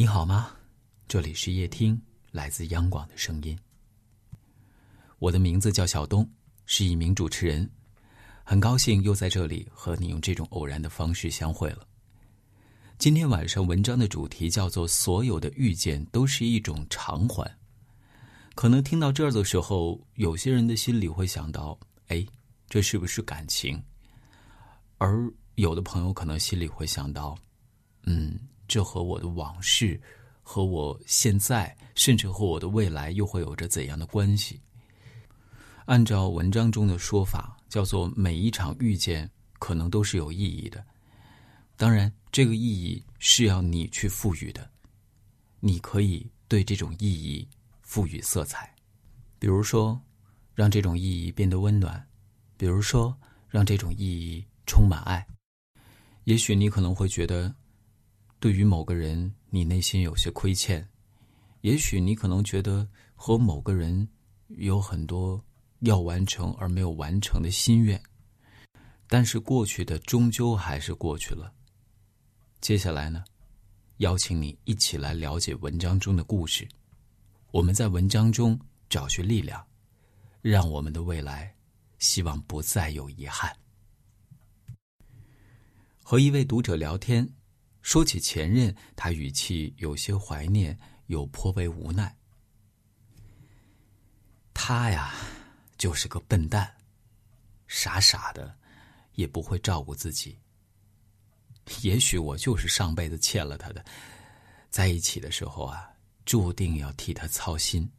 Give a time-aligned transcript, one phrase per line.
[0.00, 0.50] 你好吗？
[1.06, 2.00] 这里是夜听，
[2.30, 3.54] 来自央广的声音。
[5.18, 6.26] 我的名字叫小东，
[6.64, 7.70] 是一名主持人，
[8.42, 11.86] 很高兴又在这里和你用这种偶然的方式相会了。
[12.96, 17.58] 今天晚上文章的主题叫做“所有的遇见都是一种偿还”。
[18.56, 21.78] 可能听到这儿的时候，有些人的心里会想到
[22.08, 22.26] ：“哎，
[22.70, 23.78] 这是不是感情？”
[24.96, 27.36] 而有的朋友可能心里会想到
[28.04, 28.40] ：“嗯。”
[28.70, 30.00] 这和我的往事，
[30.44, 34.60] 和我现在，甚至和我的未来，又会有着怎样的关系？
[35.86, 39.28] 按照文章中的说法，叫做每一场遇见
[39.58, 40.86] 可能都是有意义的。
[41.76, 44.70] 当然，这个意义是要你去赋予的。
[45.58, 47.44] 你可以对这种意义
[47.82, 48.72] 赋予色彩，
[49.40, 50.00] 比如说，
[50.54, 52.00] 让这种意义变得温暖；
[52.56, 55.26] 比如说，让这种意义充满爱。
[56.22, 57.52] 也许你可能会觉得。
[58.40, 60.88] 对于某个人，你内心有些亏欠，
[61.60, 64.08] 也许你可能觉得和某个人
[64.48, 65.44] 有很多
[65.80, 68.02] 要完成而没有完成的心愿，
[69.06, 71.52] 但是过去的终究还是过去了。
[72.62, 73.22] 接下来呢，
[73.98, 76.66] 邀请你一起来了解文章中的故事，
[77.50, 79.62] 我们在文章中找寻力量，
[80.40, 81.54] 让我们的未来
[81.98, 83.54] 希望不再有遗憾。
[86.02, 87.30] 和一位读者聊天。
[87.90, 92.16] 说起前任，他语气有些怀念，又颇为无奈。
[94.54, 95.12] 他呀，
[95.76, 96.72] 就是个笨蛋，
[97.66, 98.56] 傻傻的，
[99.14, 100.38] 也不会照顾自己。
[101.82, 103.84] 也许我就是上辈子欠了他的，
[104.70, 105.90] 在一起的时候啊，
[106.24, 107.90] 注定要替他操心。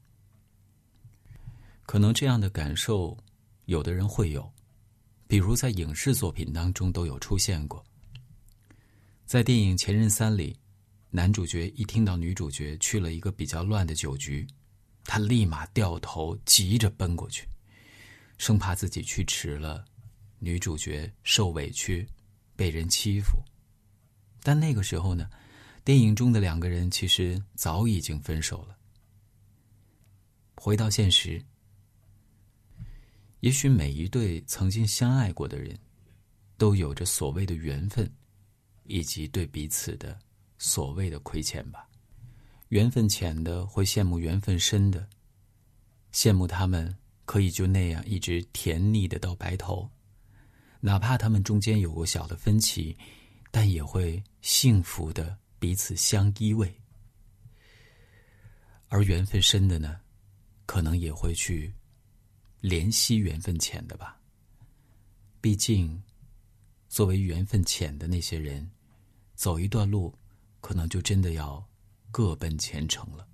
[1.86, 3.18] 可能这样的感受，
[3.66, 4.50] 有的人会有，
[5.28, 7.86] 比如在影视作品当中都有出现过。
[9.32, 10.54] 在电影《前任三》里，
[11.10, 14.46] 男主角一听到女主角去了一个比较乱的酒局，
[15.06, 17.48] 他立马掉头，急着奔过去，
[18.38, 19.86] 生怕自己去迟了，
[20.40, 22.06] 女主角受委屈，
[22.58, 23.42] 被人欺负。
[24.44, 25.30] 但那个时候呢，
[25.86, 28.78] 电影中的两个人其实早已经分手了。
[30.56, 31.42] 回到现实，
[33.40, 35.80] 也许每一对曾经相爱过的人，
[36.58, 38.12] 都有着所谓的缘分。
[38.92, 40.20] 以及对彼此的
[40.58, 41.88] 所谓的亏欠吧，
[42.68, 45.08] 缘分浅的会羡慕缘分深的，
[46.12, 46.94] 羡慕他们
[47.24, 49.90] 可以就那样一直甜腻的到白头，
[50.82, 52.98] 哪怕他们中间有过小的分歧，
[53.50, 56.70] 但也会幸福的彼此相依偎。
[58.90, 60.02] 而缘分深的呢，
[60.66, 61.74] 可能也会去
[62.62, 64.20] 怜惜缘分浅的吧。
[65.40, 66.04] 毕竟，
[66.90, 68.70] 作为缘分浅的那些人。
[69.42, 70.14] 走一段路，
[70.60, 71.68] 可能就真的要
[72.12, 73.28] 各奔前程了。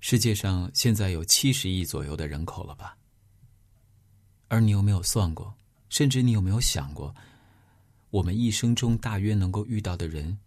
[0.00, 2.96] 世界上现在有七十亿左右的人口了吧？
[4.48, 5.54] 而你有没有算过？
[5.90, 7.14] 甚至你有没有想过，
[8.08, 10.38] 我们一生中大约能够遇到的人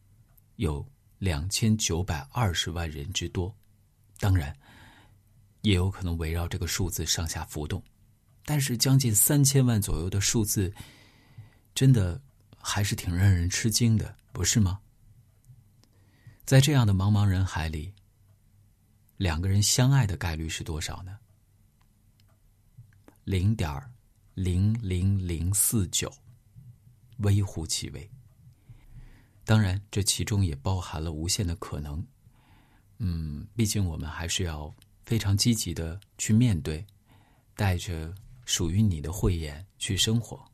[0.55, 0.83] 有
[1.19, 3.55] 两千九百二十万人之多？
[4.17, 4.51] 当然，
[5.61, 7.83] 也有可能围绕这个数字上下浮动，
[8.45, 10.73] 但是将近三千万左右的数字，
[11.75, 12.19] 真的。
[12.69, 14.79] 还是挺让人吃惊的，不是吗？
[16.45, 17.91] 在这样的茫茫人海里，
[19.17, 21.17] 两个人相爱的概率是多少呢？
[23.23, 23.81] 零点
[24.35, 26.13] 零零零四九，
[27.17, 28.07] 微乎其微。
[29.43, 32.05] 当然，这其中也包含了无限的可能。
[32.99, 34.71] 嗯，毕竟我们还是要
[35.07, 36.85] 非常积极的去面对，
[37.55, 38.13] 带着
[38.45, 40.45] 属于你的慧眼去生活。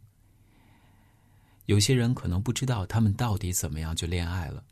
[1.65, 4.63] 有些人可能不知道他们到底怎么样就恋爱了，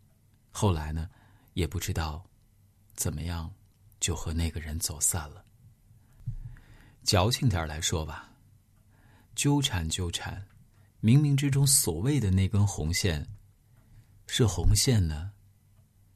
[0.52, 1.10] 后来呢，
[1.54, 2.24] 也不知道
[2.96, 3.52] 怎么样
[4.00, 5.44] 就和那个人走散了。
[7.04, 8.32] 矫情点来说吧，
[9.36, 10.46] 纠缠纠缠，
[11.02, 13.28] 冥冥之中所谓的那根红线，
[14.28, 15.32] 是红线呢，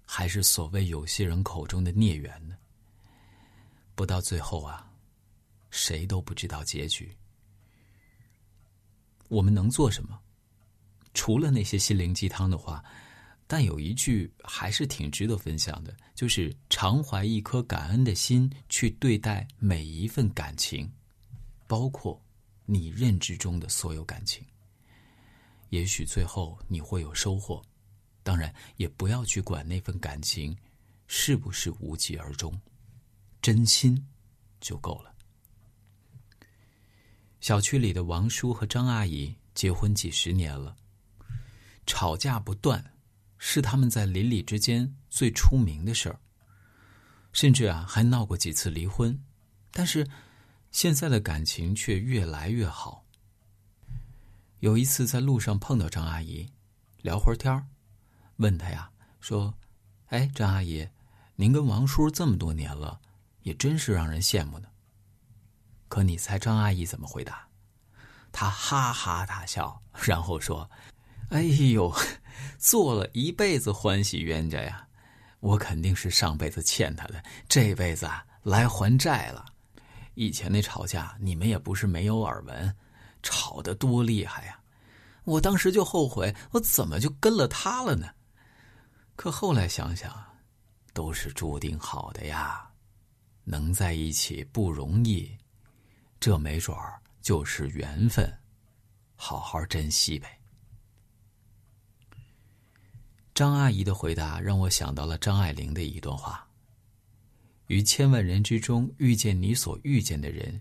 [0.06, 2.56] 还是所谓有些人口中的孽缘呢？
[3.96, 4.90] 不到最后啊，
[5.72, 7.18] 谁都不知道结局。
[9.28, 10.22] 我们能做什么？
[11.18, 12.84] 除了那些心灵鸡汤的话，
[13.48, 20.88] 但有一句还是挺值得分享的，就是常怀一颗感恩的心去对待每一份感情，
[21.66, 22.22] 包括
[22.68, 24.46] 你认知中的所有感情。
[25.70, 27.60] 也许最后你会有收获，
[28.22, 30.56] 当然也不要去管那份感情
[31.08, 32.54] 是不是无疾而终，
[33.42, 34.08] 真心
[34.62, 35.12] 就够了。
[37.42, 40.76] 小区里的王叔和张阿姨结婚几十年了。
[41.88, 42.94] 吵架不断，
[43.40, 46.20] 是他们在邻里之间最出名的事儿。
[47.34, 49.20] 甚至啊，还闹过几次离婚，
[49.72, 50.08] 但是
[50.72, 53.06] 现在的感情却越来越好。
[54.60, 56.52] 有一次在路上碰到张阿姨，
[57.02, 57.68] 聊会儿天儿，
[58.38, 59.54] 问她呀，说
[60.10, 60.90] ：“哎，张阿姨，
[61.36, 63.00] 您跟王叔这么多年了，
[63.44, 64.68] 也真是让人羡慕呢。”
[65.88, 67.48] 可你猜张阿姨怎么回答？
[68.32, 70.70] 她哈哈大笑，然后说
[71.30, 71.94] ：“哎呦，
[72.58, 74.88] 做了一辈子欢喜冤家呀！
[75.40, 79.46] 我肯定是上辈子欠他的，这辈子啊来还债了。
[80.16, 82.74] 以前那吵架，你们也不是没有耳闻，
[83.22, 84.60] 吵得多厉害呀！
[85.26, 88.08] 我当时就后悔，我怎么就跟了他了呢？
[89.16, 90.12] 可后来想想，
[90.94, 92.68] 都是注定好的呀，
[93.44, 95.30] 能在一起不容易。”
[96.20, 98.28] 这没准儿就是缘分，
[99.16, 100.40] 好好珍惜呗。
[103.38, 106.50] 张阿姨的回答让我想到了张爱玲的一段话
[107.70, 110.60] ：“于千万人之中遇见你所遇见的人，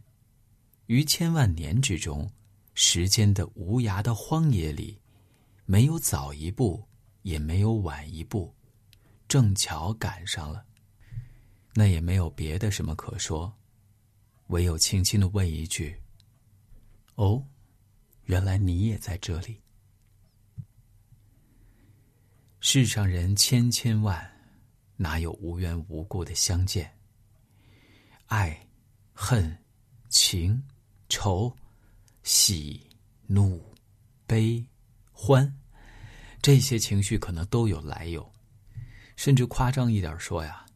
[0.84, 2.31] 于千万年之中，
[2.75, 5.00] 时间的无涯的荒野里，
[5.64, 6.87] 没有早一步，
[7.23, 8.55] 也没有晚一步，
[9.26, 10.62] 正巧赶上了，
[11.72, 13.50] 那也没有别的什么可说。”
[14.49, 15.99] 唯有轻轻的问一句
[17.17, 17.43] ：“哦，
[18.25, 19.58] 原来你也在这里。”
[22.68, 24.28] 世上人千千万，
[24.96, 26.92] 哪有无缘无故的相见？
[28.26, 28.60] 爱、
[29.12, 29.56] 恨、
[30.08, 30.60] 情、
[31.08, 31.56] 仇、
[32.24, 32.84] 喜、
[33.28, 33.64] 怒、
[34.26, 34.66] 悲、
[35.12, 35.56] 欢，
[36.42, 38.28] 这些情绪可能都有来由。
[39.14, 40.66] 甚至夸张一点说呀，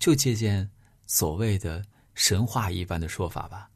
[0.00, 0.68] 就借鉴
[1.06, 1.80] 所谓的。
[2.16, 3.70] 神话一般的说法吧，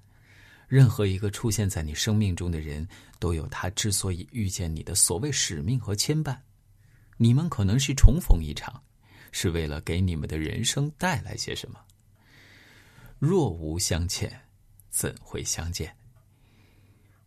[0.66, 2.88] 任何一个出现在你生命中的人，
[3.20, 6.36] 都有他之所以遇见你的所谓使命和牵绊。
[7.22, 8.82] 你们可能是重逢一场，
[9.30, 11.78] 是为了给你们的人生带来些什么。
[13.18, 14.40] 若无相欠，
[14.88, 15.94] 怎会相见？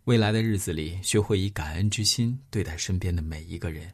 [0.06, 3.94] 未来的日子里，学会以感恩之心对待身边的每一个人，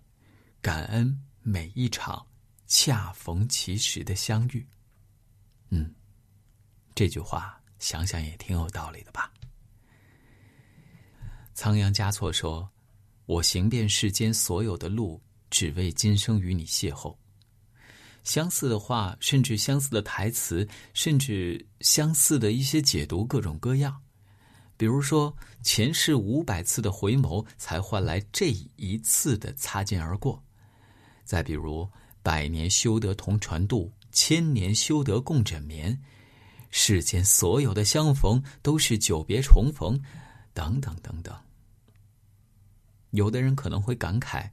[0.61, 2.25] 感恩每一场
[2.65, 4.65] 恰逢其时的相遇。
[5.67, 5.93] 嗯。
[6.95, 9.29] 这句话想想也挺有道理的吧？
[11.53, 12.71] 仓央嘉措说
[13.27, 17.15] ：“我行遍世间所有的路，只为今生与你邂逅。”
[18.23, 24.01] 相似的话，甚至相似的台词，甚至相似的一些解读，各种各样。
[24.77, 30.43] 比如说，前世五百次的回眸，才换来这一次的擦肩而过。
[31.25, 31.89] 再比如，
[32.21, 35.99] 百年修得同船渡，千年修得共枕眠。
[36.71, 39.99] 世间所有的相逢都是久别重逢，
[40.53, 41.35] 等等等等。
[43.11, 44.49] 有的人可能会感慨，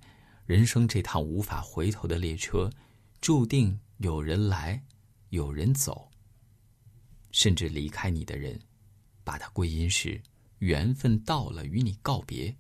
[0.47, 2.71] 人生这趟无法回头的列车，
[3.21, 4.81] 注定有人来，
[5.31, 6.09] 有人走。
[7.33, 8.59] 甚至离开你的人，
[9.25, 10.21] 把它归因是
[10.61, 12.57] 缘分到了，与你告别。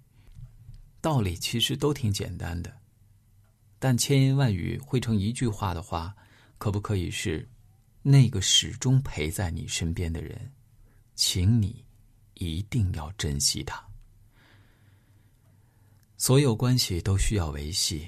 [1.01, 2.77] 道理其实都挺简单的，
[3.79, 6.15] 但千言万语汇成一句话的话，
[6.59, 7.49] 可不可以是？
[8.03, 10.53] 那个始终陪在你身边的人，
[11.15, 11.85] 请你
[12.35, 13.85] 一定要珍惜他。
[16.27, 18.05] 所有关系都需要维系，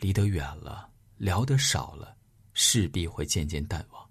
[0.00, 2.16] 离得远了，聊得少了，
[2.52, 4.10] 势必会渐渐淡忘。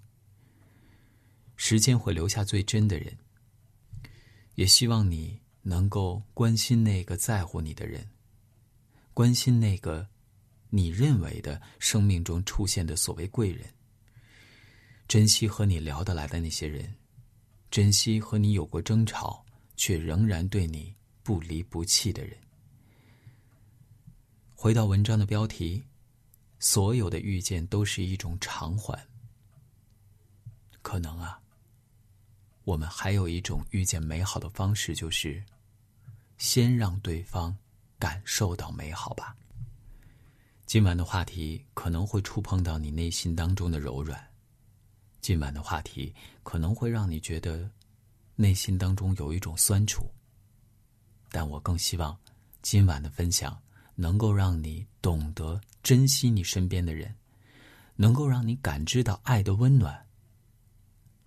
[1.58, 3.18] 时间会留下最真的人，
[4.56, 8.08] 也希望你能够关心那个在乎你的人，
[9.14, 10.08] 关心那个
[10.70, 13.68] 你认为的生命中出现的所谓贵人。
[15.06, 16.96] 珍惜和你聊得来的那些人，
[17.70, 19.46] 珍惜和你有过争吵
[19.76, 22.38] 却仍然对你不离不弃的人。
[24.64, 25.84] 回到文章的标题，
[26.58, 28.98] 所有的遇见都是一种偿还。
[30.82, 31.38] 可能啊，
[32.64, 35.44] 我们还有一种遇见美好的方式，就是
[36.38, 37.54] 先让对方
[38.00, 39.36] 感受到美好吧。
[40.66, 44.26] 今晚的话题可能会触碰到你内心当中的柔软。
[45.20, 47.70] 今晚的话题可能会让你觉得
[48.38, 50.10] 内心当中有一种酸楚，
[51.32, 52.18] 但我更希望
[52.62, 53.62] 今晚的分享
[53.96, 57.14] 能够让你懂得珍惜你身边的人，
[57.96, 60.06] 能够让你感知到爱的温暖，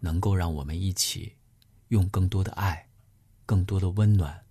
[0.00, 1.34] 能够让我们一起
[1.88, 2.88] 用更多的爱、
[3.44, 4.44] 更多的温暖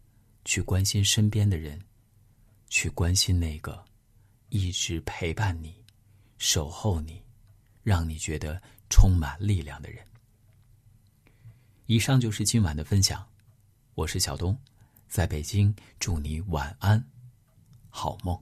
[0.44, 1.82] 去关心身边的人，
[2.70, 3.84] 去关心那个
[4.50, 5.76] 一直陪伴你、
[6.38, 7.22] 守候你、
[7.84, 8.62] 让你觉得。
[8.88, 10.06] 充满力量的人。
[11.88, 13.28] 以上就是今晚的分享，
[13.96, 14.56] 我是小东，
[15.08, 17.04] 在北京，祝你晚安，
[17.96, 18.38] 好梦。